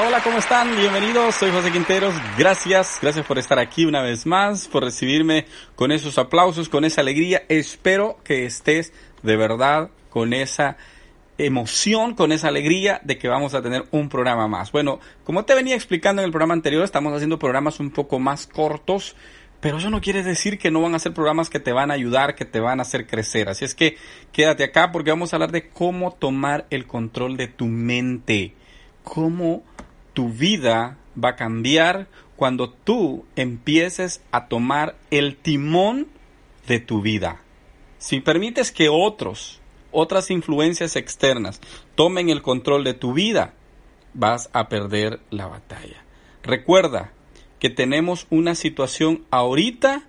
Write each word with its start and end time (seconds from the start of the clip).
Hola, 0.00 0.22
¿cómo 0.22 0.38
están? 0.38 0.76
Bienvenidos, 0.76 1.34
soy 1.34 1.50
José 1.50 1.72
Quinteros. 1.72 2.14
Gracias, 2.38 2.98
gracias 3.02 3.26
por 3.26 3.36
estar 3.36 3.58
aquí 3.58 3.84
una 3.84 4.00
vez 4.00 4.26
más, 4.26 4.68
por 4.68 4.84
recibirme 4.84 5.46
con 5.74 5.90
esos 5.90 6.18
aplausos, 6.18 6.68
con 6.68 6.84
esa 6.84 7.00
alegría. 7.00 7.42
Espero 7.48 8.16
que 8.22 8.44
estés 8.46 8.92
de 9.24 9.36
verdad 9.36 9.90
con 10.08 10.34
esa 10.34 10.76
emoción, 11.36 12.14
con 12.14 12.30
esa 12.30 12.46
alegría 12.46 13.00
de 13.02 13.18
que 13.18 13.26
vamos 13.26 13.54
a 13.54 13.62
tener 13.62 13.86
un 13.90 14.08
programa 14.08 14.46
más. 14.46 14.70
Bueno, 14.70 15.00
como 15.24 15.44
te 15.44 15.56
venía 15.56 15.74
explicando 15.74 16.22
en 16.22 16.26
el 16.26 16.32
programa 16.32 16.54
anterior, 16.54 16.84
estamos 16.84 17.12
haciendo 17.12 17.40
programas 17.40 17.80
un 17.80 17.90
poco 17.90 18.20
más 18.20 18.46
cortos, 18.46 19.16
pero 19.60 19.78
eso 19.78 19.90
no 19.90 20.00
quiere 20.00 20.22
decir 20.22 20.60
que 20.60 20.70
no 20.70 20.80
van 20.80 20.94
a 20.94 21.00
ser 21.00 21.12
programas 21.12 21.50
que 21.50 21.58
te 21.58 21.72
van 21.72 21.90
a 21.90 21.94
ayudar, 21.94 22.36
que 22.36 22.44
te 22.44 22.60
van 22.60 22.78
a 22.78 22.82
hacer 22.82 23.08
crecer. 23.08 23.48
Así 23.48 23.64
es 23.64 23.74
que 23.74 23.96
quédate 24.30 24.62
acá 24.62 24.92
porque 24.92 25.10
vamos 25.10 25.32
a 25.32 25.36
hablar 25.36 25.50
de 25.50 25.70
cómo 25.70 26.12
tomar 26.12 26.66
el 26.70 26.86
control 26.86 27.36
de 27.36 27.48
tu 27.48 27.66
mente, 27.66 28.54
cómo 29.02 29.64
tu 30.18 30.30
vida 30.30 30.98
va 31.14 31.28
a 31.28 31.36
cambiar 31.36 32.08
cuando 32.34 32.70
tú 32.70 33.24
empieces 33.36 34.20
a 34.32 34.48
tomar 34.48 34.96
el 35.12 35.36
timón 35.36 36.08
de 36.66 36.80
tu 36.80 37.02
vida. 37.02 37.40
Si 37.98 38.18
permites 38.18 38.72
que 38.72 38.88
otros, 38.88 39.60
otras 39.92 40.32
influencias 40.32 40.96
externas, 40.96 41.60
tomen 41.94 42.30
el 42.30 42.42
control 42.42 42.82
de 42.82 42.94
tu 42.94 43.12
vida, 43.12 43.54
vas 44.12 44.50
a 44.52 44.68
perder 44.68 45.20
la 45.30 45.46
batalla. 45.46 46.02
Recuerda 46.42 47.12
que 47.60 47.70
tenemos 47.70 48.26
una 48.28 48.56
situación 48.56 49.24
ahorita 49.30 50.02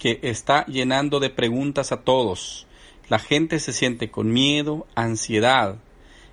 que 0.00 0.18
está 0.22 0.66
llenando 0.66 1.20
de 1.20 1.30
preguntas 1.30 1.92
a 1.92 2.00
todos. 2.00 2.66
La 3.08 3.20
gente 3.20 3.60
se 3.60 3.72
siente 3.72 4.10
con 4.10 4.32
miedo, 4.32 4.88
ansiedad, 4.96 5.78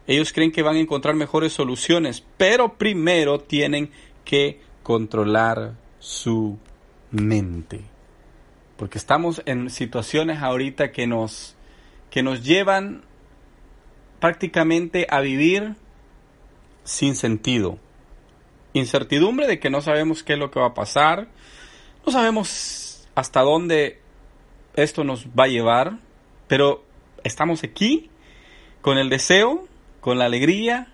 ellos 0.09 0.33
creen 0.33 0.51
que 0.51 0.63
van 0.63 0.75
a 0.75 0.79
encontrar 0.79 1.13
mejores 1.13 1.53
soluciones, 1.53 2.23
pero 2.35 2.79
primero 2.79 3.41
tienen 3.41 3.91
que 4.25 4.59
controlar 4.81 5.75
su 5.99 6.57
mente. 7.11 7.81
Porque 8.75 8.97
estamos 8.97 9.43
en 9.45 9.69
situaciones 9.69 10.41
ahorita 10.41 10.91
que 10.91 11.05
nos, 11.05 11.55
que 12.09 12.23
nos 12.23 12.43
llevan 12.43 13.03
prácticamente 14.19 15.05
a 15.11 15.21
vivir 15.21 15.75
sin 16.83 17.15
sentido. 17.15 17.77
Incertidumbre 18.73 19.45
de 19.45 19.59
que 19.59 19.69
no 19.69 19.79
sabemos 19.79 20.23
qué 20.23 20.33
es 20.33 20.39
lo 20.39 20.49
que 20.49 20.59
va 20.59 20.69
a 20.69 20.73
pasar, 20.73 21.27
no 22.03 22.11
sabemos 22.11 23.07
hasta 23.13 23.41
dónde 23.41 24.01
esto 24.73 25.03
nos 25.03 25.27
va 25.27 25.43
a 25.43 25.49
llevar, 25.49 25.99
pero 26.47 26.83
estamos 27.23 27.63
aquí 27.63 28.09
con 28.81 28.97
el 28.97 29.09
deseo 29.09 29.68
con 30.01 30.17
la 30.17 30.25
alegría, 30.25 30.87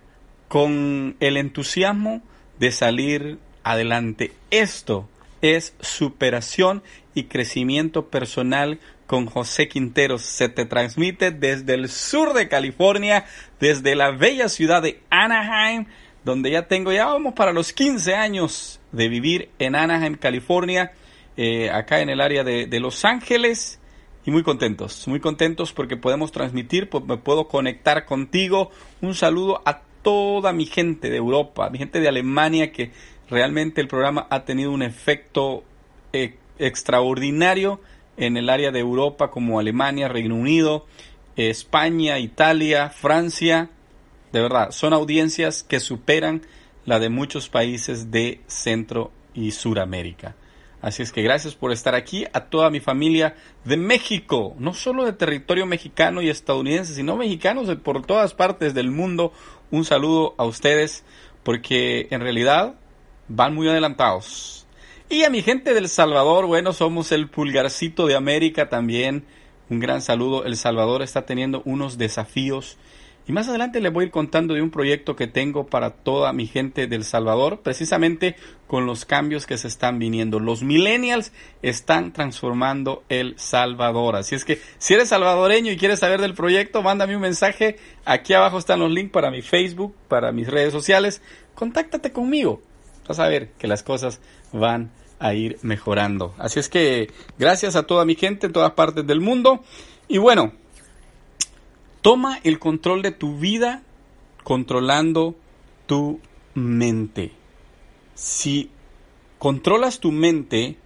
con 0.47 1.15
el 1.19 1.37
entusiasmo 1.37 2.21
de 2.59 2.71
salir 2.71 3.39
adelante. 3.63 4.31
Esto 4.51 5.09
es 5.41 5.73
superación 5.79 6.83
y 7.13 7.25
crecimiento 7.25 8.07
personal 8.09 8.79
con 9.07 9.25
José 9.25 9.67
Quinteros. 9.67 10.21
Se 10.21 10.49
te 10.49 10.65
transmite 10.65 11.31
desde 11.31 11.73
el 11.73 11.89
sur 11.89 12.33
de 12.33 12.47
California, 12.47 13.25
desde 13.59 13.95
la 13.95 14.11
bella 14.11 14.49
ciudad 14.49 14.81
de 14.81 15.01
Anaheim, 15.09 15.85
donde 16.23 16.51
ya 16.51 16.67
tengo, 16.67 16.91
ya 16.91 17.05
vamos 17.05 17.33
para 17.33 17.53
los 17.53 17.73
15 17.73 18.15
años 18.15 18.79
de 18.91 19.09
vivir 19.09 19.49
en 19.59 19.75
Anaheim, 19.75 20.15
California, 20.15 20.93
eh, 21.37 21.69
acá 21.69 21.99
en 21.99 22.09
el 22.09 22.21
área 22.21 22.43
de, 22.43 22.65
de 22.65 22.79
Los 22.79 23.05
Ángeles 23.05 23.79
y 24.25 24.31
muy 24.31 24.43
contentos, 24.43 25.07
muy 25.07 25.19
contentos 25.19 25.71
porque 25.71 25.97
podemos 25.97 26.31
transmitir, 26.31 26.89
pues 26.89 27.03
me 27.05 27.17
puedo 27.17 27.47
conectar 27.47 28.05
contigo. 28.05 28.71
Un 29.01 29.13
saludo 29.13 29.61
a 29.65 29.81
toda 30.01 30.51
mi 30.51 30.65
gente 30.65 31.09
de 31.09 31.17
Europa, 31.17 31.69
mi 31.69 31.77
gente 31.77 31.99
de 31.99 32.07
Alemania, 32.07 32.72
que 32.72 32.91
realmente 33.29 33.81
el 33.81 33.88
programa 33.88 34.27
ha 34.29 34.44
tenido 34.44 34.72
un 34.72 34.81
efecto 34.81 35.63
eh, 36.11 36.38
extraordinario 36.57 37.79
en 38.17 38.38
el 38.38 38.50
área 38.50 38.72
de 38.72 38.79
Europa 38.79 39.29
como 39.29 39.59
Alemania, 39.59 40.07
Reino 40.07 40.35
Unido, 40.35 40.85
España, 41.35 42.17
Italia, 42.17 42.89
Francia. 42.89 43.69
De 44.31 44.41
verdad, 44.41 44.71
son 44.71 44.94
audiencias 44.94 45.63
que 45.63 45.79
superan 45.79 46.41
la 46.85 47.00
de 47.00 47.09
muchos 47.09 47.50
países 47.50 48.09
de 48.09 48.41
Centro 48.47 49.11
y 49.33 49.51
Suramérica. 49.51 50.35
Así 50.85 51.01
es 51.01 51.12
que 51.12 51.23
gracias 51.23 51.56
por 51.56 51.72
estar 51.72 51.96
aquí 51.96 52.25
a 52.31 52.41
toda 52.41 52.69
mi 52.69 52.79
familia 52.79 53.35
de 53.63 53.75
México, 53.75 54.53
no 54.59 54.75
solo 54.75 55.03
de 55.03 55.13
territorio 55.13 55.66
mexicano 55.66 56.22
y 56.22 56.29
estadounidense, 56.29 56.94
sino 56.94 57.16
mexicanos 57.16 57.68
de 57.68 57.75
por 57.75 58.06
todas 58.06 58.35
partes 58.35 58.75
del 58.75 58.91
mundo. 58.91 59.34
Un 59.72 59.84
saludo 59.84 60.35
a 60.38 60.45
ustedes 60.45 61.03
porque 61.41 62.07
en 62.12 62.22
realidad 62.22 62.75
van 63.28 63.56
muy 63.56 63.68
adelantados. 63.68 64.68
Y 65.09 65.24
a 65.24 65.31
mi 65.31 65.41
gente 65.41 65.74
del 65.74 65.90
Salvador, 65.90 66.45
bueno, 66.45 66.72
somos 66.72 67.12
el 67.12 67.29
pulgarcito 67.29 68.06
de 68.06 68.16
América 68.16 68.69
también. 68.69 69.25
Un 69.72 69.79
gran 69.79 70.03
saludo. 70.03 70.45
El 70.45 70.56
Salvador 70.56 71.01
está 71.01 71.25
teniendo 71.25 71.63
unos 71.66 71.97
desafíos 71.97 72.78
y 73.28 73.31
más 73.31 73.50
adelante 73.50 73.81
les 73.81 73.91
voy 73.91 74.03
a 74.03 74.06
ir 74.08 74.12
contando 74.12 74.53
de 74.53 74.62
un 74.62 74.69
proyecto 74.69 75.16
que 75.16 75.25
tengo 75.25 75.66
para 75.66 75.91
toda 75.91 76.31
mi 76.31 76.46
gente 76.46 76.86
del 76.86 77.03
Salvador, 77.03 77.62
precisamente 77.62 78.36
con 78.68 78.86
los 78.86 79.06
cambios 79.06 79.47
que 79.47 79.58
se 79.58 79.68
están 79.68 79.97
viniendo. 79.97 80.40
Los 80.40 80.62
millennials 80.62 81.31
están 81.63 82.13
transformando 82.13 83.03
El 83.09 83.34
Salvador. 83.40 84.16
Así 84.16 84.36
es 84.36 84.46
que 84.46 84.62
si 84.78 84.94
eres 84.94 85.09
salvadoreño 85.09 85.72
y 85.72 85.78
quieres 85.78 86.00
saber 86.00 86.22
del 86.22 86.36
proyecto, 86.36 86.84
mándame 86.84 87.16
un 87.16 87.22
mensaje. 87.22 87.78
Aquí 88.06 88.34
abajo 88.34 88.59
están 88.59 88.80
los 88.80 88.91
links 88.91 89.12
para 89.12 89.31
mi 89.31 89.42
Facebook, 89.42 89.96
para 90.07 90.31
mis 90.31 90.47
redes 90.47 90.72
sociales. 90.72 91.22
Contáctate 91.56 92.12
conmigo. 92.12 92.62
Vas 93.07 93.19
a 93.19 93.28
ver 93.28 93.52
que 93.57 93.68
las 93.68 93.81
cosas 93.81 94.22
van 94.53 94.92
a 95.18 95.34
ir 95.34 95.57
mejorando. 95.63 96.36
Así 96.38 96.59
es 96.59 96.69
que 96.69 97.12
gracias 97.40 97.75
a 97.75 97.88
toda 97.88 98.06
mi 98.06 98.16
gente 98.16 98.47
en 98.47 98.53
todas 98.53 98.74
partes 98.74 99.07
del 99.07 99.22
mundo. 99.22 99.63
Y 100.07 100.19
bueno, 100.19 100.53
Toma 102.05 102.39
el 102.43 102.59
control 102.59 103.01
de 103.01 103.09
tu 103.09 103.39
vida 103.39 103.81
controlando 104.43 105.33
tu 105.88 106.19
mente. 106.53 107.31
Si 108.13 108.69
controlas 109.39 109.99
tu 109.99 110.11
mente, 110.11 110.77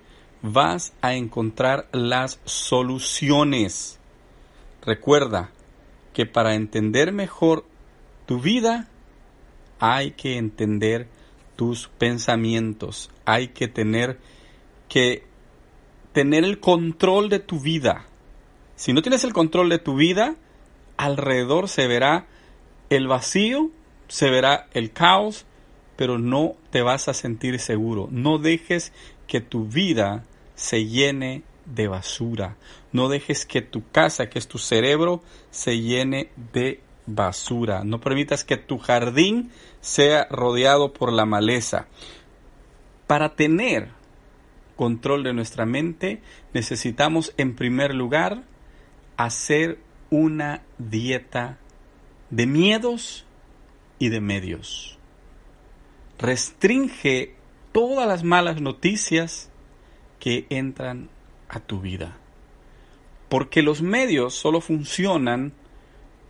vas 0.41 0.93
a 1.01 1.15
encontrar 1.15 1.89
las 1.91 2.39
soluciones. 2.45 3.99
Recuerda 4.81 5.51
que 6.13 6.25
para 6.25 6.55
entender 6.55 7.11
mejor 7.11 7.65
tu 8.25 8.39
vida, 8.39 8.87
hay 9.77 10.11
que 10.11 10.37
entender 10.37 11.09
tus 11.57 11.89
pensamientos, 11.97 13.11
hay 13.25 13.49
que 13.49 13.67
tener 13.67 14.21
que 14.87 15.25
tener 16.13 16.45
el 16.45 16.61
control 16.61 17.27
de 17.27 17.39
tu 17.39 17.59
vida. 17.59 18.05
Si 18.77 18.93
no 18.93 19.01
tienes 19.01 19.25
el 19.25 19.33
control 19.33 19.67
de 19.67 19.79
tu 19.79 19.97
vida, 19.97 20.37
alrededor 20.99 21.69
se 21.69 21.87
verá 21.87 22.27
el 22.89 23.07
vacío, 23.07 23.71
se 24.09 24.29
verá 24.29 24.67
el 24.73 24.91
caos, 24.91 25.45
pero 25.95 26.19
no 26.19 26.55
te 26.71 26.81
vas 26.81 27.07
a 27.07 27.13
sentir 27.13 27.57
seguro. 27.59 28.09
No 28.11 28.37
dejes 28.37 28.91
que 29.25 29.39
tu 29.39 29.65
vida 29.65 30.25
se 30.55 30.87
llene 30.87 31.43
de 31.65 31.87
basura. 31.87 32.57
No 32.91 33.07
dejes 33.07 33.45
que 33.45 33.61
tu 33.61 33.89
casa, 33.91 34.29
que 34.29 34.39
es 34.39 34.49
tu 34.49 34.57
cerebro, 34.57 35.23
se 35.51 35.79
llene 35.79 36.31
de 36.51 36.81
basura. 37.05 37.85
No 37.85 38.01
permitas 38.01 38.43
que 38.43 38.57
tu 38.57 38.77
jardín 38.77 39.51
sea 39.79 40.27
rodeado 40.29 40.91
por 40.91 41.13
la 41.13 41.25
maleza. 41.25 41.87
Para 43.07 43.35
tener 43.35 43.87
control 44.75 45.23
de 45.23 45.33
nuestra 45.33 45.65
mente, 45.65 46.21
necesitamos 46.53 47.33
en 47.37 47.55
primer 47.55 47.95
lugar 47.95 48.43
hacer 49.15 49.79
una 50.09 50.63
dieta 50.77 51.57
de 52.29 52.45
miedos 52.45 53.25
y 53.97 54.09
de 54.09 54.21
medios. 54.21 54.97
Restringe 56.17 57.35
todas 57.71 58.07
las 58.07 58.23
malas 58.23 58.61
noticias 58.61 59.49
que 60.19 60.45
entran 60.49 61.09
a 61.47 61.59
tu 61.59 61.79
vida. 61.79 62.17
Porque 63.29 63.61
los 63.61 63.81
medios 63.81 64.33
solo 64.33 64.59
funcionan 64.61 65.53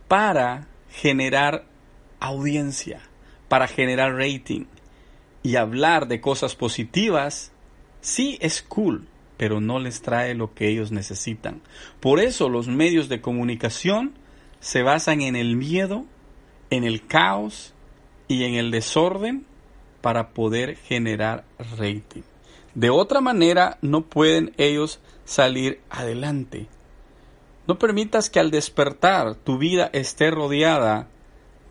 para 0.08 0.66
generar 0.90 1.64
audiencia, 2.18 3.00
para 3.48 3.66
generar 3.66 4.14
rating. 4.14 4.66
Y 5.42 5.56
hablar 5.56 6.06
de 6.08 6.20
cosas 6.20 6.54
positivas 6.54 7.52
sí 8.02 8.38
es 8.42 8.60
cool, 8.62 9.08
pero 9.40 9.58
no 9.58 9.78
les 9.78 10.02
trae 10.02 10.34
lo 10.34 10.52
que 10.52 10.68
ellos 10.68 10.92
necesitan. 10.92 11.62
Por 11.98 12.20
eso 12.20 12.50
los 12.50 12.68
medios 12.68 13.08
de 13.08 13.22
comunicación 13.22 14.12
se 14.58 14.82
basan 14.82 15.22
en 15.22 15.34
el 15.34 15.56
miedo, 15.56 16.04
en 16.68 16.84
el 16.84 17.06
caos 17.06 17.72
y 18.28 18.44
en 18.44 18.52
el 18.52 18.70
desorden 18.70 19.46
para 20.02 20.34
poder 20.34 20.76
generar 20.76 21.46
rating. 21.78 22.20
De 22.74 22.90
otra 22.90 23.22
manera 23.22 23.78
no 23.80 24.02
pueden 24.02 24.52
ellos 24.58 25.00
salir 25.24 25.80
adelante. 25.88 26.66
No 27.66 27.78
permitas 27.78 28.28
que 28.28 28.40
al 28.40 28.50
despertar 28.50 29.36
tu 29.36 29.56
vida 29.56 29.88
esté 29.94 30.30
rodeada 30.30 31.08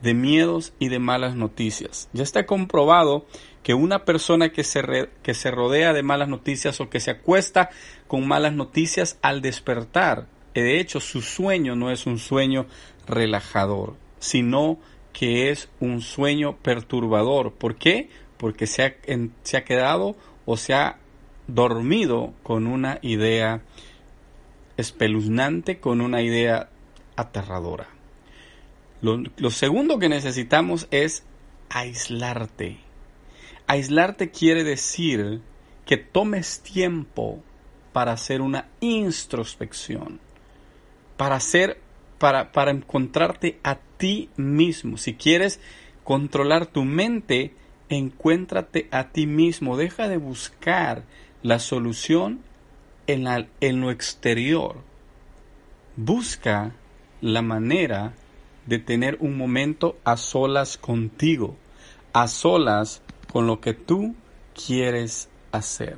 de 0.01 0.13
miedos 0.13 0.73
y 0.79 0.89
de 0.89 0.99
malas 0.99 1.35
noticias. 1.35 2.09
Ya 2.13 2.23
está 2.23 2.45
comprobado 2.45 3.25
que 3.63 3.73
una 3.73 4.05
persona 4.05 4.49
que 4.49 4.63
se, 4.63 5.09
que 5.21 5.33
se 5.33 5.51
rodea 5.51 5.93
de 5.93 6.03
malas 6.03 6.29
noticias 6.29 6.79
o 6.79 6.89
que 6.89 6.99
se 6.99 7.11
acuesta 7.11 7.69
con 8.07 8.27
malas 8.27 8.53
noticias 8.53 9.17
al 9.21 9.41
despertar, 9.41 10.27
de 10.61 10.79
hecho 10.79 10.99
su 10.99 11.21
sueño 11.21 11.75
no 11.75 11.91
es 11.91 12.05
un 12.05 12.19
sueño 12.19 12.65
relajador, 13.07 13.95
sino 14.19 14.79
que 15.13 15.49
es 15.49 15.69
un 15.79 16.01
sueño 16.01 16.57
perturbador. 16.57 17.53
¿Por 17.53 17.75
qué? 17.75 18.09
Porque 18.37 18.67
se 18.67 18.83
ha, 18.83 18.95
se 19.43 19.57
ha 19.57 19.65
quedado 19.65 20.15
o 20.45 20.57
se 20.57 20.73
ha 20.73 20.97
dormido 21.47 22.33
con 22.43 22.67
una 22.67 22.99
idea 23.01 23.61
espeluznante, 24.77 25.79
con 25.79 26.01
una 26.01 26.21
idea 26.21 26.69
aterradora. 27.15 27.87
Lo, 29.01 29.49
segundo 29.49 29.97
que 29.97 30.09
necesitamos 30.09 30.87
es 30.91 31.23
aislarte. 31.69 32.79
Aislarte 33.67 34.29
quiere 34.31 34.63
decir 34.63 35.41
que 35.85 35.97
tomes 35.97 36.61
tiempo 36.61 37.41
para 37.93 38.11
hacer 38.11 38.41
una 38.41 38.67
introspección, 38.81 40.19
para 41.15 41.35
hacer, 41.35 41.79
para, 42.17 42.51
para 42.51 42.71
encontrarte 42.71 43.59
a 43.63 43.77
ti 43.97 44.29
mismo. 44.35 44.97
Si 44.97 45.13
quieres 45.13 45.61
controlar 46.03 46.65
tu 46.65 46.83
mente, 46.83 47.53
encuéntrate 47.87 48.89
a 48.91 49.09
ti 49.09 49.27
mismo. 49.27 49.77
Deja 49.77 50.09
de 50.09 50.17
buscar 50.17 51.03
la 51.41 51.59
solución 51.59 52.41
en, 53.07 53.23
la, 53.23 53.47
en 53.61 53.79
lo 53.79 53.91
exterior. 53.91 54.83
Busca 55.95 56.73
la 57.21 57.41
manera 57.41 58.13
de 58.69 58.77
tener 58.77 59.17
un 59.19 59.35
momento 59.35 59.97
a 60.03 60.15
solas 60.15 60.77
contigo, 60.77 61.57
a 62.13 62.27
solas 62.27 63.01
con 63.33 63.47
lo 63.47 63.59
que 63.61 63.73
tú 63.73 64.15
quieres 64.53 65.27
hacer. 65.51 65.97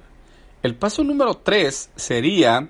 El 0.64 0.76
paso 0.76 1.04
número 1.04 1.36
tres 1.36 1.92
sería, 1.98 2.70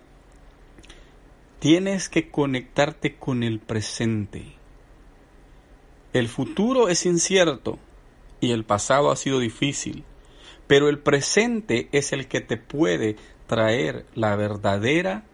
tienes 1.59 2.09
que 2.09 2.31
conectarte 2.31 3.15
con 3.15 3.44
el 3.44 3.59
presente. 3.59 4.53
El 6.13 6.27
futuro 6.27 6.89
es 6.89 7.06
incierto 7.06 7.77
y 8.39 8.53
el 8.53 8.65
pasado 8.65 9.12
ha 9.12 9.15
sido 9.15 9.38
difícil, 9.38 10.03
pero 10.65 10.89
el 10.89 10.98
presente 10.98 11.89
es 11.92 12.12
el 12.12 12.27
que 12.27 12.42
te 12.42 12.57
puede 12.57 13.18
traer 13.45 14.07
la 14.15 14.36
verdadera 14.36 15.25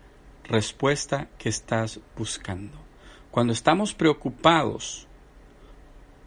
respuesta 0.44 1.30
que 1.38 1.48
estás 1.48 2.02
buscando. 2.18 2.87
Cuando 3.31 3.53
estamos 3.53 3.94
preocupados, 3.94 5.07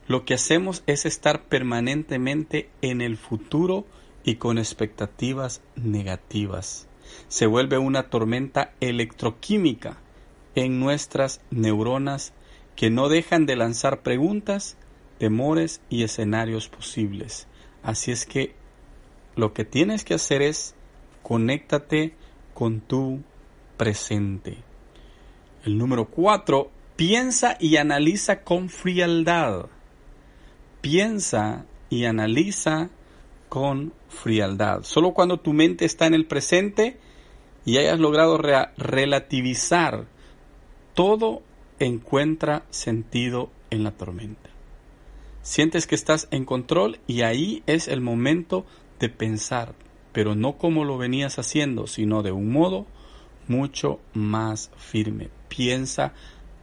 lo 0.07 0.25
que 0.25 0.35
hacemos 0.35 0.83
es 0.87 1.07
estar 1.07 1.45
permanentemente 1.45 2.69
en 2.83 3.01
el 3.01 3.17
futuro 3.17 3.87
y 4.25 4.37
con 4.37 4.59
expectativas 4.59 5.63
negativas. 5.77 6.89
Se 7.29 7.47
vuelve 7.47 7.79
una 7.79 8.11
tormenta 8.11 8.75
electroquímica 8.81 9.99
en 10.55 10.81
nuestras 10.81 11.41
neuronas 11.51 12.33
que 12.77 12.91
no 12.91 13.09
dejan 13.09 13.47
de 13.47 13.57
lanzar 13.57 14.03
preguntas, 14.03 14.77
temores 15.19 15.81
y 15.91 16.03
escenarios 16.03 16.69
posibles. 16.69 17.47
Así 17.83 18.11
es 18.11 18.27
que 18.27 18.55
lo 19.37 19.53
que 19.53 19.65
tienes 19.65 20.05
que 20.05 20.15
hacer 20.15 20.43
es 20.43 20.75
conéctate 21.23 22.15
con 22.55 22.81
tu 22.81 23.21
presente. 23.77 24.59
El 25.65 25.79
número 25.79 26.07
cuatro, 26.07 26.71
piensa 27.01 27.57
y 27.59 27.79
analiza 27.79 28.43
con 28.43 28.69
frialdad. 28.69 29.71
Piensa 30.83 31.65
y 31.89 32.05
analiza 32.05 32.91
con 33.49 33.95
frialdad. 34.11 34.83
Solo 34.83 35.15
cuando 35.15 35.41
tu 35.41 35.55
mente 35.55 35.87
está 35.87 36.07
en 36.07 36.13
el 36.13 36.27
presente 36.27 36.99
y 37.65 37.79
hayas 37.79 37.99
logrado 37.99 38.37
relativizar, 38.37 40.09
todo 40.93 41.41
encuentra 41.79 42.67
sentido 42.69 43.49
en 43.71 43.83
la 43.83 43.93
tormenta. 43.93 44.51
Sientes 45.41 45.87
que 45.87 45.95
estás 45.95 46.29
en 46.31 46.45
control 46.45 46.99
y 47.07 47.23
ahí 47.23 47.63
es 47.67 47.89
el 47.89 48.03
momento 48.03 48.67
de 48.99 49.09
pensar, 49.09 49.75
pero 50.13 50.35
no 50.35 50.59
como 50.59 50.85
lo 50.85 50.99
venías 50.99 51.39
haciendo, 51.39 51.87
sino 51.87 52.23
de 52.23 52.33
un 52.33 52.53
modo 52.53 52.85
mucho 53.49 54.01
más 54.13 54.71
firme. 54.77 55.31
Piensa 55.49 56.13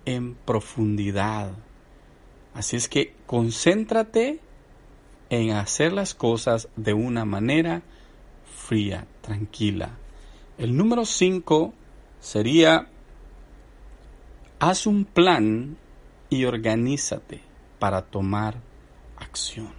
en 0.08 0.36
profundidad. 0.36 1.52
Así 2.54 2.78
es 2.78 2.88
que 2.88 3.14
concéntrate 3.26 4.40
en 5.30 5.52
hacer 5.52 5.92
las 5.92 6.16
cosas 6.16 6.70
de 6.78 6.94
una 6.94 7.26
manera 7.26 7.84
fría, 8.56 9.06
tranquila. 9.22 9.98
El 10.58 10.78
número 10.78 11.04
5 11.04 11.74
sería, 12.22 12.88
haz 14.60 14.88
un 14.88 15.04
plan 15.04 15.78
y 16.30 16.46
organízate 16.46 17.42
para 17.78 18.02
tomar 18.02 18.56
acción. 19.18 19.74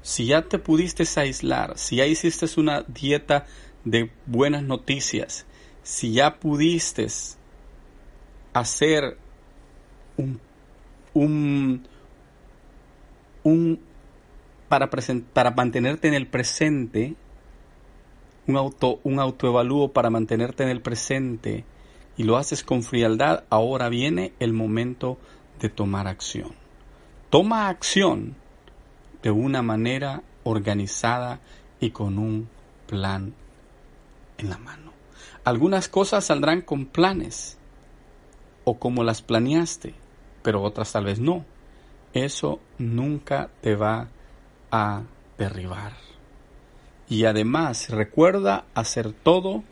Si 0.00 0.24
ya 0.26 0.42
te 0.42 0.58
pudiste 0.58 1.04
aislar, 1.16 1.76
si 1.76 1.96
ya 1.96 2.06
hiciste 2.06 2.46
una 2.58 2.82
dieta 2.82 3.46
de 3.84 4.10
buenas 4.24 4.62
noticias, 4.62 5.44
si 5.82 6.14
ya 6.14 6.40
pudiste 6.40 7.08
hacer 8.54 9.18
un, 10.16 10.40
un, 11.12 11.86
un 13.42 13.80
para, 14.68 14.88
para 14.88 15.50
mantenerte 15.50 16.08
en 16.08 16.14
el 16.14 16.26
presente, 16.26 17.14
un 18.46 18.56
auto, 18.56 19.00
un 19.02 19.18
autoevalúo 19.18 19.92
para 19.92 20.08
mantenerte 20.08 20.62
en 20.62 20.70
el 20.70 20.80
presente 20.80 21.64
y 22.16 22.22
lo 22.22 22.36
haces 22.36 22.62
con 22.62 22.82
frialdad, 22.82 23.44
ahora 23.50 23.88
viene 23.88 24.32
el 24.38 24.52
momento 24.52 25.18
de 25.60 25.68
tomar 25.68 26.06
acción. 26.06 26.54
Toma 27.30 27.68
acción 27.68 28.36
de 29.22 29.30
una 29.30 29.62
manera 29.62 30.22
organizada 30.44 31.40
y 31.80 31.90
con 31.90 32.18
un 32.18 32.48
plan 32.86 33.34
en 34.38 34.50
la 34.50 34.58
mano. 34.58 34.92
Algunas 35.42 35.88
cosas 35.88 36.26
saldrán 36.26 36.62
con 36.62 36.86
planes 36.86 37.58
o 38.64 38.78
como 38.78 39.04
las 39.04 39.22
planeaste, 39.22 39.94
pero 40.42 40.62
otras 40.62 40.92
tal 40.92 41.04
vez 41.04 41.18
no. 41.20 41.44
Eso 42.12 42.60
nunca 42.78 43.50
te 43.60 43.74
va 43.74 44.08
a 44.70 45.02
derribar. 45.38 45.92
Y 47.08 47.24
además 47.24 47.90
recuerda 47.90 48.64
hacer 48.74 49.12
todo 49.12 49.62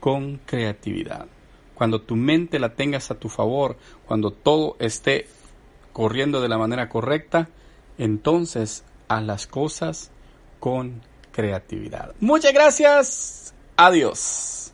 con 0.00 0.38
creatividad. 0.38 1.26
Cuando 1.74 2.00
tu 2.00 2.16
mente 2.16 2.58
la 2.58 2.74
tengas 2.74 3.10
a 3.10 3.18
tu 3.18 3.28
favor, 3.28 3.76
cuando 4.06 4.30
todo 4.30 4.76
esté 4.78 5.26
corriendo 5.92 6.40
de 6.40 6.48
la 6.48 6.58
manera 6.58 6.88
correcta, 6.88 7.48
entonces 7.98 8.84
a 9.08 9.20
las 9.20 9.46
cosas 9.46 10.10
con 10.58 11.02
creatividad. 11.32 12.14
Muchas 12.20 12.52
gracias. 12.52 13.54
Adiós. 13.76 14.72